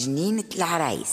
[0.00, 1.08] جنينة العرايس.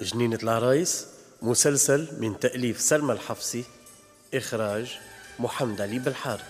[0.00, 1.06] جنينة العرايس
[1.42, 3.64] مسلسل من تأليف سلمى الحفصي
[4.34, 4.98] إخراج
[5.38, 6.40] محمد علي بالحار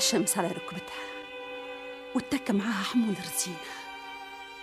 [0.00, 1.04] الشمس على ركبتها
[2.14, 3.56] واتكى معاها حمول رزينة.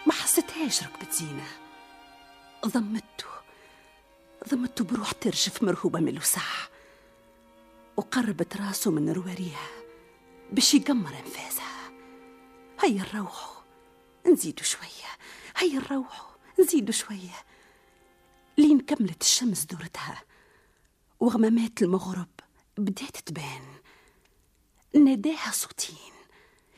[0.05, 1.47] ما حسيتهاش ركبة زينة.
[2.65, 3.25] ضمته
[4.49, 6.41] ضمته بروح ترجف مرهوبة من الوسع
[7.97, 9.67] وقربت راسه من رواريها
[10.51, 11.91] باش يقمر أنفاسها.
[12.83, 13.63] هيا نروحوا
[14.27, 15.11] نزيدوا شوية.
[15.57, 17.35] هيا نروحوا نزيدوا شوية.
[18.57, 20.23] لين كملت الشمس دورتها
[21.19, 22.29] وغمامات المغرب
[22.77, 23.77] بدات تبان.
[24.93, 26.13] ناداها صوتين.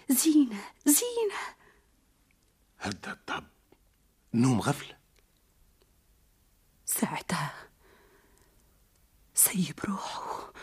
[0.09, 1.39] زينة زينة.
[2.79, 3.43] هدى الطب.
[4.33, 4.97] نوم غفلة.
[6.85, 7.53] ساعتها
[9.35, 10.53] سيب روحه.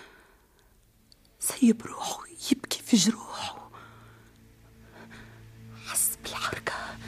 [1.41, 3.71] سيب روحه يبكي في جروحه.
[5.87, 6.99] حس بالحركة.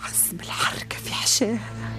[0.00, 1.95] حس بالحركة في حشاه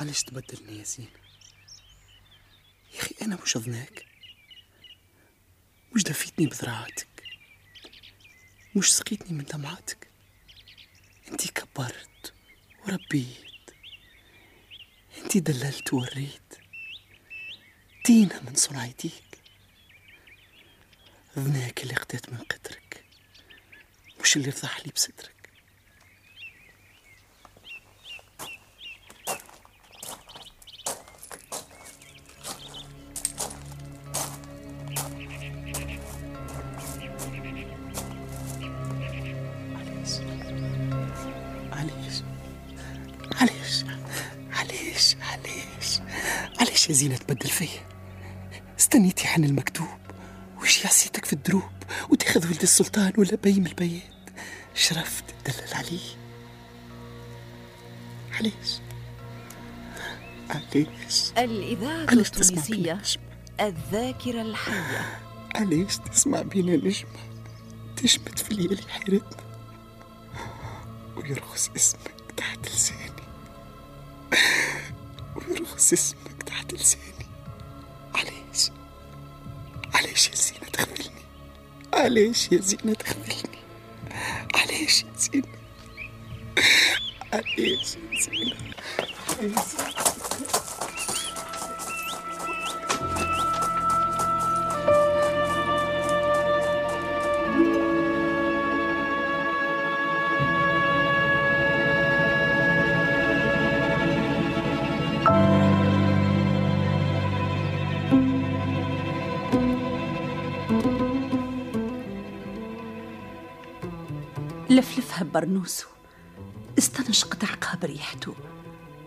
[0.00, 1.08] علاش تبدلني يا زين
[2.94, 4.06] يا أخي أنا مش أظنك
[5.94, 7.08] مش دفيتني بذراعاتك
[8.76, 10.08] مش سقيتني من دمعاتك
[11.28, 12.32] انتي كبرت
[12.86, 13.48] وربيت.
[15.22, 16.54] انتي دللت ووريت
[18.06, 19.38] دينا من صنع يديك.
[21.38, 23.04] ذناك اللي خديت من قدرك.
[24.22, 25.37] مش اللي رضح لي بصدرك
[46.88, 47.88] يا زينة تبدل فيا
[48.78, 49.88] استنيتي حن المكتوب.
[50.62, 51.62] وش عصيتك في الدروب؟
[52.10, 54.02] وتاخذ ولد السلطان ولا بي من البيات
[54.74, 56.16] شرفت تدلل عليه
[58.32, 58.80] علاش؟
[60.50, 63.02] علاش؟ الإذاعة التونسية
[63.60, 65.20] الذاكرة الحية.
[65.54, 67.18] علاش تسمع بينا نجمة؟
[67.96, 69.44] تشمت في ليالي حيرتنا
[71.16, 73.22] ويرخص اسمك تحت لساني.
[75.36, 77.26] ويرخص اسمك تحت لساني.
[78.14, 78.70] علاش
[79.94, 81.22] علاش يا زينة تخذلني
[81.94, 83.58] علاش يا زينة تخذلني
[84.54, 85.48] علاش يا زينة؟
[87.32, 88.56] علاش يا زينة؟
[89.40, 89.97] علاش يا زينة؟
[114.78, 115.86] لفلفها برنوسه
[116.78, 118.34] استنشقت عقاب ريحته.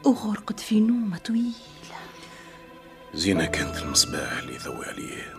[0.06, 1.53] وغرقت في نومة طويلة.
[3.13, 5.33] زينة كانت المصباح اللي ضوي عليه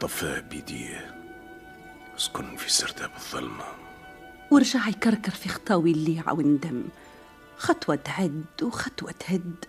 [0.00, 1.14] طفاه بيديه
[2.16, 3.64] وسكن في سرداب الظلمة.
[4.50, 6.82] ورجع يكركر في خطاوي الليعة والندم
[7.56, 9.64] خطوة تعد وخطوة تهد.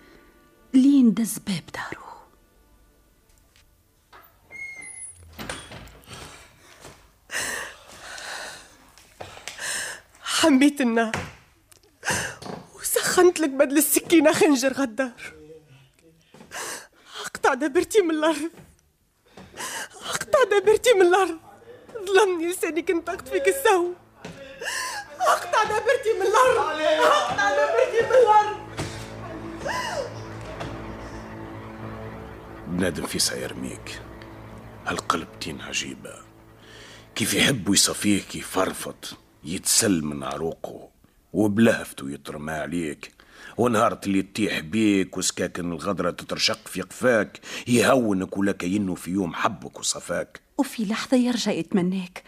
[0.74, 2.13] لين دز باب دارو.
[10.44, 11.12] حميت النار.
[12.76, 15.34] وسخنت لك بدل السكينة خنجر غدار.
[17.26, 18.52] أقطع دبرتي من الأرض.
[20.06, 21.38] أقطع دبرتي من الأرض.
[22.06, 23.94] ظلمني لساني كنت فيك السهو.
[25.20, 26.82] أقطع دبرتي من الأرض.
[27.02, 28.58] أقطع دبرتي من الأرض.
[32.68, 34.02] بنادم في سيرميك
[34.86, 36.16] هالقلب تين عجيبة.
[37.16, 40.90] كيف يحب ويصفيك يفرفط يتسل من عروقه
[41.34, 43.12] وبلهفته يترمى عليك.
[43.58, 49.80] ونهار اللي تطيح بيك وسكاكن الغدرة تترشق في قفاك يهونك ولا كأنه في يوم حبك
[49.80, 50.42] وصفاك.
[50.58, 52.24] وفي لحظة يرجع يتمناك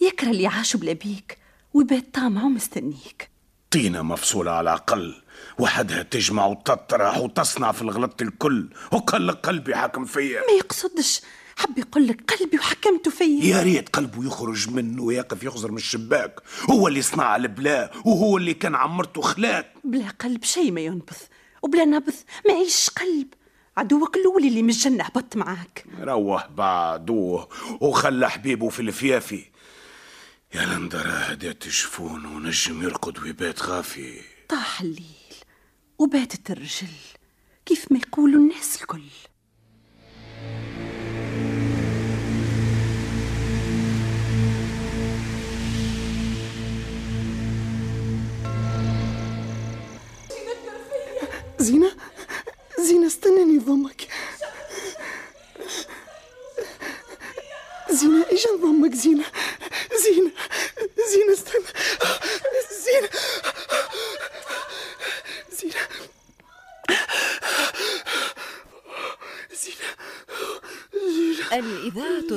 [0.00, 1.38] يكره اللي عاش بلا بيك
[1.74, 3.30] ويبات طامع ومستنيك
[3.70, 5.14] طينة مفصولة على الأقل
[5.58, 10.40] وحدها تجمع وتطرح وتصنع في الغلط الكل وقل قلبي حاكم فيا.
[10.40, 11.20] ما يقصدش.
[11.58, 13.44] حب يقول لك قلبي وحكمته فيا.
[13.44, 16.40] يا ريت قلبه يخرج منه ويقف يخزر من الشباك.
[16.70, 21.16] هو اللي صنع البلاء وهو اللي كان عمرته خلاك بلا قلب شيء ما ينبض
[21.62, 22.14] وبلا نبض
[22.46, 23.26] ما يعيش قلب.
[23.76, 25.84] عدوك الأول اللي من الجنة هبط معاك.
[26.00, 27.48] روح بعدوه
[27.80, 29.44] وخلى حبيبه في الفيافي.
[30.54, 34.20] يا لندرة هدات جفون ونجم يرقد ويبات غافي.
[34.48, 35.34] طاح الليل
[35.98, 36.94] وباتت الرجل.
[37.66, 39.02] كيف ما يقولوا الناس الكل.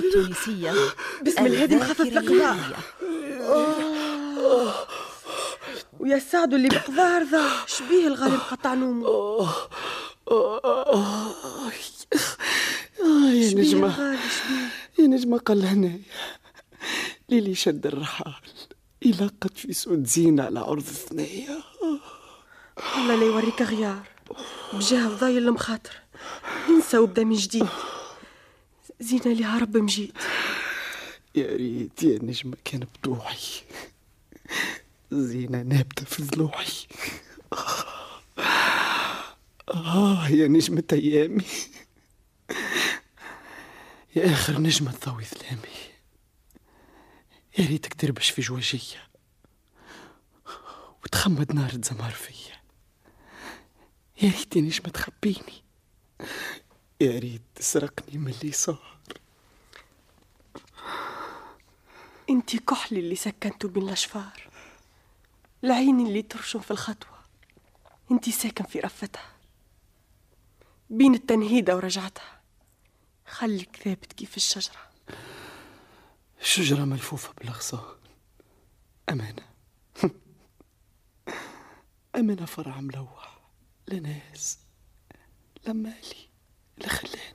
[0.03, 0.73] التونسية.
[1.25, 2.55] بسم الهادي مخفف الأقباع
[5.99, 9.49] ويا سعد اللي بقضاه رضا شبيه الغالي قطع نومه؟
[12.99, 14.17] يا نجمة.
[14.99, 16.01] يا نجمة قال هنايا
[17.29, 18.33] ليلي شد الرحال.
[19.01, 21.63] يلقت في سود زينة على عرض الثنية
[22.97, 24.03] الله لا يوريك غيار.
[24.73, 25.91] بجاه ضايل المخاطر.
[26.69, 27.67] ينسى وبدا من جديد.
[29.01, 30.17] زينة اللي هرب مجيد.
[31.35, 33.37] يا ريت يا نجمة كان بطوعي
[35.11, 36.65] زينة نابتة في ضلوعي
[39.69, 41.45] آه يا نجمة أيامي.
[44.15, 45.77] يا آخر نجمة تضوي ظلامي.
[47.57, 49.07] يا ريتك تربش في جواجية.
[51.03, 52.61] وتخمد نار زمار فيا.
[54.21, 55.63] يا ريت يا نجمة تخبيني.
[57.01, 58.97] يا ريت تسرقني من اللي صار.
[62.29, 64.49] انتي كحلي اللي سكنتوا بين الأشفار.
[65.63, 67.19] العين اللي ترشم في الخطوة.
[68.11, 69.31] انتي ساكن في رفتها.
[70.89, 72.41] بين التنهيدة ورجعتها
[73.25, 74.89] خليك ثابت كيف الشجرة.
[76.41, 77.95] الشجرة ملفوفة بالأغصان
[79.09, 79.45] أمانة.
[82.15, 83.39] أمانة فرع ملوح
[83.87, 84.59] لناس
[85.67, 86.30] لمالي.
[86.77, 87.33] لخلان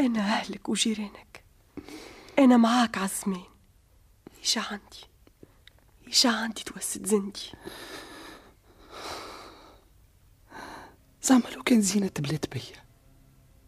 [0.00, 1.44] أنا أهلك وجيرانك.
[2.38, 3.44] أنا معاك عالزمان
[4.38, 5.06] إيش عندي.
[6.06, 7.52] إيش عندي توسد زندي.
[11.22, 12.84] زعما لو كان زينة تبلات بيا.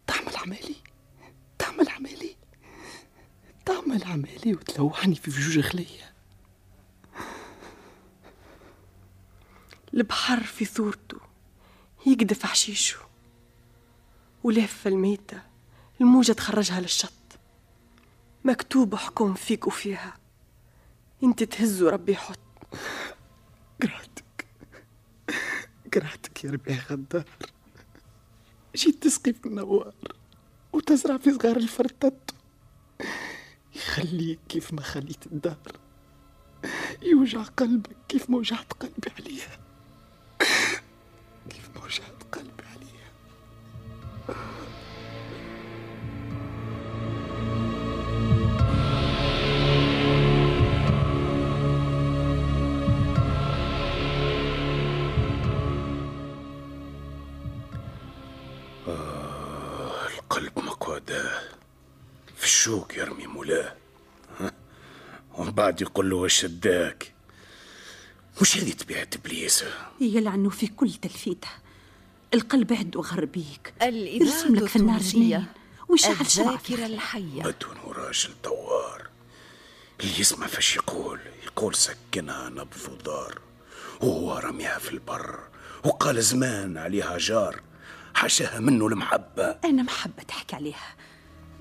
[0.06, 0.76] تعمل عمالي.
[1.58, 2.36] تعمل عمالي.
[3.66, 6.14] تعمل عمالي وتلوحني في فجوج خلية.
[9.94, 11.20] البحر في ثورته.
[12.06, 13.05] يقدف حشيشه.
[14.46, 15.42] ولافة الميتة
[16.00, 17.12] الموجة تخرجها للشط.
[18.44, 20.16] مكتوب حكم فيك وفيها.
[21.22, 22.38] انت تهز وربي يحط.
[23.82, 24.46] قرعتك.
[25.94, 27.24] قرعتك يا ربيع غدار.
[28.76, 29.94] جيت تسقي في النوار
[30.72, 32.30] وتزرع في صغار الفرتات
[33.74, 35.80] يخليك كيف ما خليت الدار.
[37.02, 39.65] يوجع قلبك كيف ما وجعت قلبي عليها.
[63.52, 64.52] ها؟
[65.34, 67.12] ومن بعد يقول له وش شداك
[68.42, 69.64] مش هذه طبيعة إبليس
[70.00, 71.48] يلعنوا في كل تلفيته
[72.34, 75.46] القلب عنده غربيك يرسم لك في النار جنين.
[75.88, 77.42] ويشعل الذاكرة الحية.
[77.42, 79.08] بدون راجل دوار
[80.00, 83.40] اللي يسمع فاش يقول؟ يقول سكنها نبض ودار.
[84.00, 85.40] وهو رميها في البر.
[85.84, 87.62] وقال زمان عليها جار.
[88.14, 89.58] حاشاها منه المحبة.
[89.64, 90.96] أنا محبة تحكي عليها.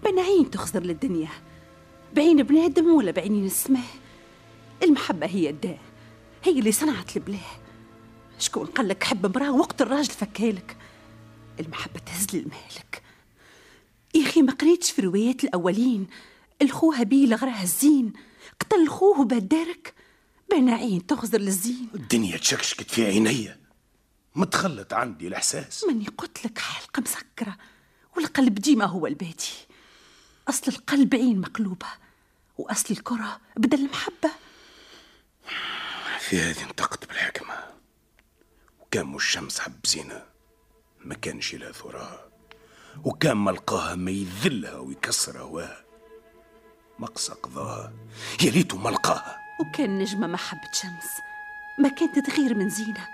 [0.04, 1.30] بنعين تخزر للدنيا.
[2.16, 3.88] بعين بنادم ولا بعينين السماء
[4.84, 5.80] المحبة هي الداء
[6.44, 7.60] هي اللي صنعت البلاه
[8.40, 10.78] شكون قال لك حب امرأة وقت الراجل فكالك
[11.60, 13.02] المحبة تهز المالك
[14.16, 16.08] يا أخي ما قريتش في روايات الأولين
[16.62, 18.14] الخو هابيل غراه الزين.
[18.60, 19.94] قتل خوه وباد دارك
[20.52, 21.90] بنعين تخزر للزين.
[21.96, 23.56] الدنيا تشكشكت في عيني
[24.36, 25.84] متخلط عندي الإحساس.
[25.84, 27.58] ماني قلت لك حلقة مسكرة
[28.18, 29.52] والقلب ديما هو البادي.
[30.50, 31.88] أصل القلب عين مقلوبة.
[32.58, 34.32] وأصل الكرة بدل المحبة.
[36.20, 37.54] في هذه انتقد بالحكمة.
[38.80, 40.26] وكان مش شمس حب زينة
[41.00, 42.30] ما كانش لها ثراها
[43.04, 45.86] وكان ما لقاها ما يذلها ويكسر هواها.
[47.00, 47.94] مقصى قضاها.
[48.44, 49.38] يا ريتو ما لقاها.
[49.60, 51.12] وكان نجمة ما حبت شمس.
[51.80, 53.08] ما كانت تغير من زينة.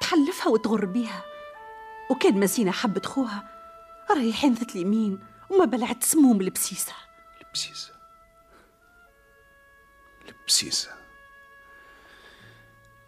[0.00, 1.22] تحلفها وتغر بيها.
[2.10, 3.48] وكان ما زينة حبت خوها.
[4.10, 5.18] رايحين ذات اليمين
[5.50, 6.92] وما بلعت سموم البسيسة.
[7.40, 7.95] البسيسة.
[10.46, 10.90] البسيسة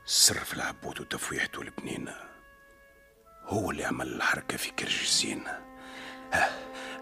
[0.06, 2.16] سر في العبود وتفويحته البنينة
[3.44, 5.60] هو اللي عمل الحركة في كرج الزينة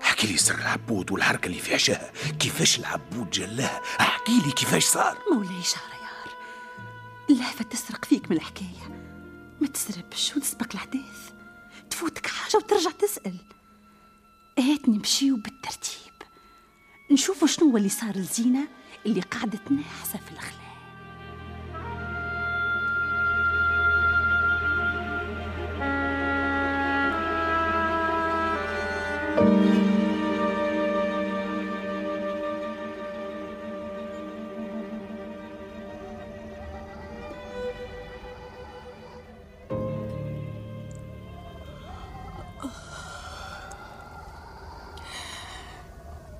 [0.03, 5.19] احكي لي سر العبود والحركة اللي في عشاها كيفاش العبود جلاها؟ احكي لي كيفاش صار.
[5.33, 6.29] مولاي شهريار
[7.31, 8.89] اللهفة تسرق فيك من الحكاية.
[9.61, 11.33] ما تسربش وتسبق الأحداث
[11.91, 13.37] تفوتك حاجة وترجع تسأل.
[14.59, 16.13] هات نمشيو بالترتيب
[17.11, 18.76] نشوفوا شنو اللي صار لزينة.
[19.07, 20.57] اللي قعدت ناحسة في الأخلاق.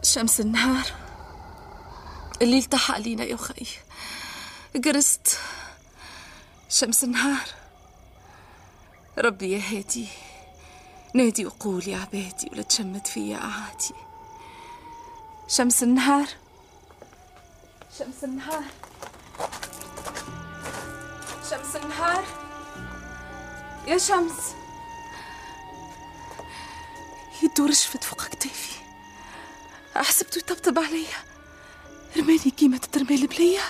[0.03, 1.06] شمس النهار.
[2.43, 3.67] اللي التحق علينا يا خي
[4.85, 5.39] قرست
[6.69, 7.49] شمس النهار.
[9.19, 10.09] ربي يا هادي
[11.15, 13.95] نادي وقول يا عبادي ولا تشمت فيا أعادي
[15.49, 16.27] شمس النهار.
[17.99, 18.65] شمس النهار.
[21.51, 22.25] شمس النهار.
[23.87, 24.55] يا شمس.
[27.43, 28.77] يدور شفت فوق كتافي
[29.95, 31.26] حسبته يطبطب عليا.
[32.17, 33.61] رماني كيما تترمي البلية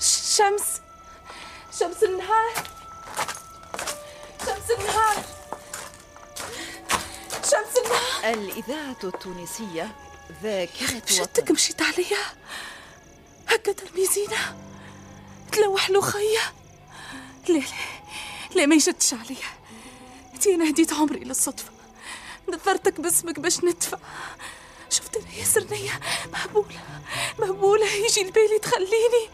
[0.00, 0.80] شمس
[1.80, 2.54] شمس النهار
[4.46, 5.24] شمس النهار
[7.42, 8.34] شمس النهار.
[8.34, 9.92] الإذاعة التونسية
[10.42, 12.24] ذاكرة شتك مشيت عليا؟
[13.48, 14.56] هكا تلميذينا
[15.52, 16.52] تلوح له خيا
[17.48, 17.62] لا لا
[18.54, 19.52] لا ما يشدش عليا؟
[20.34, 21.70] انتي أنا هديت عمري للصدفة
[22.48, 23.98] نثرتك باسمك باش ندفع
[25.16, 26.00] أنا يا سرنية.
[26.32, 26.80] مهبولة
[27.38, 29.28] مهبولة يجي البالي تخليني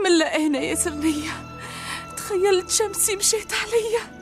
[0.00, 1.30] من لا أنا يا سرنية؟
[2.16, 4.15] تخيلت شمسي مشيت عليا.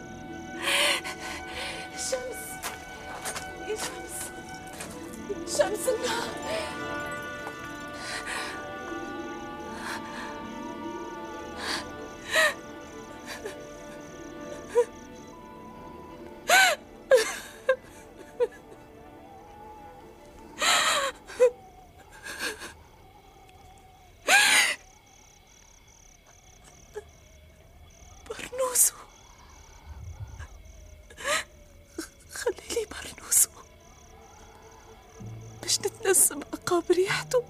[37.15, 37.45] ريحته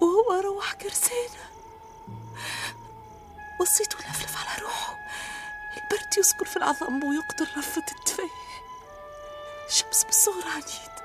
[0.00, 1.48] وهو روح كرسانة
[3.60, 4.96] وصيته لفلف على روحه.
[5.76, 8.28] البرد يسكن في العظم ويقتل رفة الدفاع
[9.68, 10.98] شمس بالصغر عنيد.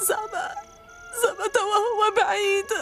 [0.00, 2.72] زعما توا هو بعيد.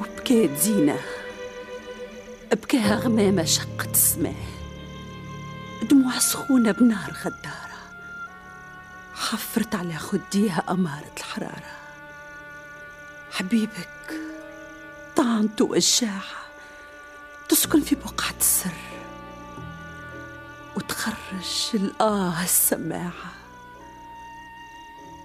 [0.00, 0.98] وبكات زينة
[2.52, 4.34] بكاها غمامة شقت السماء
[5.82, 7.70] دموع سخونة بنار غدارة.
[9.14, 11.72] حفرت على خديها أمارة الحرارة.
[13.32, 14.20] حبيبك
[15.16, 16.22] طعنت وجاعة
[17.48, 18.70] تسكن في بقعة السر.
[20.76, 23.32] وتخرج الآه السماعة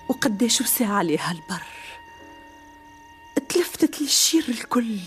[0.09, 1.84] وقديش وسع عليها البر.
[3.75, 4.99] تلفتت للشير الكل.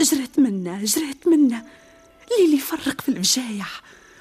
[0.00, 1.66] جريت منا جريت منا
[2.30, 3.66] ليلي فرق في الفجايع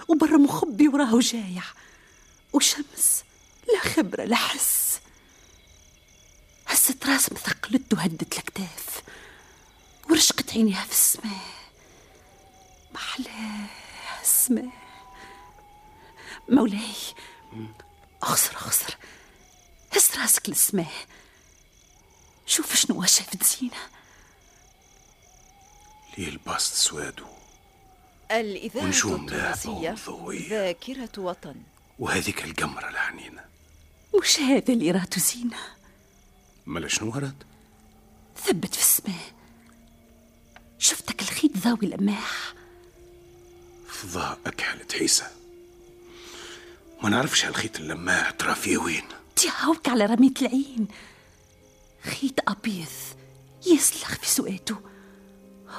[0.07, 1.63] وبرا مخبي وراه جايع
[2.53, 3.23] وشمس
[3.67, 4.99] لا خبرة لا حس.
[6.67, 9.03] هزت راس مثقلت وهدت الكتاف.
[10.09, 11.47] ورشقت عينيها في السماء.
[12.93, 13.69] محلاها
[14.21, 14.69] السماء.
[16.49, 16.95] مولاي
[18.21, 18.97] أخسر أخسر.
[19.95, 20.91] هز راسك للسماء.
[22.51, 23.77] شوف شنو شافت زينة
[26.17, 27.25] ليه الباست سوادو؟
[28.31, 29.95] الإذاعة التونسية.
[30.49, 31.55] ذاكرة وطن.
[31.99, 33.45] وهذيك القمرة الحنينة
[34.21, 35.57] مش هذا اللي راتو زينة
[36.65, 37.43] مالا شنو ورد؟
[38.45, 39.33] ثبت في السماء.
[40.79, 42.53] شفتك الخيط ذاوي الأماح.
[43.89, 45.31] فضاء أكحل تحيسة.
[47.03, 49.05] ما نعرفش هالخيط اللماع ترى فيه وين.
[49.35, 50.87] تيهاوك على رمية العين.
[52.03, 52.87] خيط أبيض
[53.67, 54.75] يسلخ في سؤاته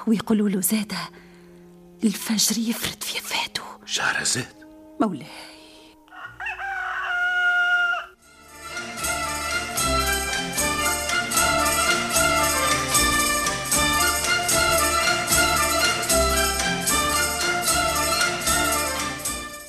[0.06, 0.98] ويقولوا له زادة
[2.04, 4.46] الفجر يفرد في فاته شهرزاد
[5.00, 5.26] مولاي.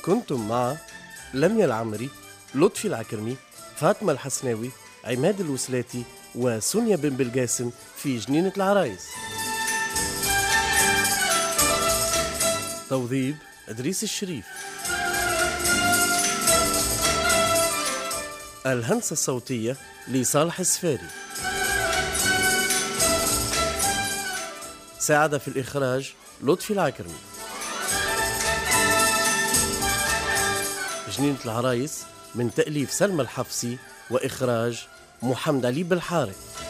[0.05, 0.75] كنتم مع
[1.33, 2.09] لميا العمري
[2.55, 3.37] لطفي العكرمي
[3.75, 4.69] فاطمة الحسناوي
[5.05, 6.03] عماد الوسلاتي
[6.35, 9.05] وسونيا بن بلقاسم في جنينة العرايس.
[12.89, 13.37] توظيب
[13.69, 14.45] إدريس الشريف.
[18.65, 21.07] الهندسة الصوتية لصالح السفاري.
[24.99, 27.19] ساعد في الإخراج لطفي العكرمي.
[31.17, 32.03] جنينة العرايس
[32.35, 33.77] من تأليف سلمى الحفصي
[34.09, 34.87] وإخراج
[35.23, 36.62] محمد علي بالحارث.